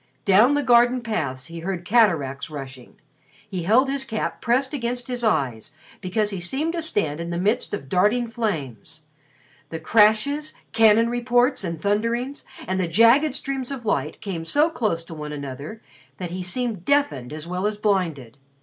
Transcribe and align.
Down 0.25 0.55
the 0.55 0.63
garden 0.63 1.01
paths 1.01 1.45
he 1.45 1.59
heard 1.59 1.85
cataracts 1.85 2.49
rushing. 2.49 2.95
He 3.47 3.61
held 3.65 3.87
his 3.87 4.03
cap 4.03 4.41
pressed 4.41 4.73
against 4.73 5.07
his 5.07 5.23
eyes 5.23 5.73
because 6.01 6.31
he 6.31 6.39
seemed 6.39 6.73
to 6.73 6.81
stand 6.81 7.19
in 7.19 7.29
the 7.29 7.37
midst 7.37 7.71
of 7.71 7.87
darting 7.87 8.27
flames. 8.27 9.03
The 9.69 9.79
crashes, 9.79 10.55
cannon 10.73 11.07
reports 11.07 11.63
and 11.63 11.79
thunderings, 11.79 12.45
and 12.67 12.79
the 12.79 12.87
jagged 12.87 13.35
streams 13.35 13.69
of 13.69 13.85
light 13.85 14.21
came 14.21 14.43
so 14.43 14.71
close 14.71 15.03
to 15.03 15.13
one 15.13 15.33
another 15.33 15.83
that 16.17 16.31
he 16.31 16.41
seemed 16.41 16.83
deafened 16.83 17.31
as 17.31 17.45
well 17.45 17.67
as 17.67 17.77
blinded. 17.77 18.39